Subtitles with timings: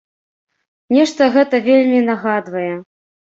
[0.95, 2.73] Нешта гэта вельмі нагадвае.